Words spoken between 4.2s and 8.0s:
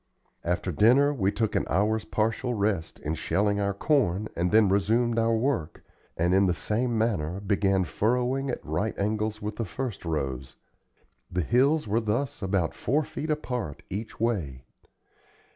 and then resumed our work, and in the same manner began